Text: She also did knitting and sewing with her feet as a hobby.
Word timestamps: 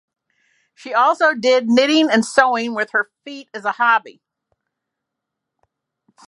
She 0.73 0.95
also 0.95 1.35
did 1.35 1.69
knitting 1.69 2.09
and 2.09 2.25
sewing 2.25 2.73
with 2.73 2.89
her 2.89 3.11
feet 3.23 3.49
as 3.53 3.65
a 3.65 3.73
hobby. 3.73 4.19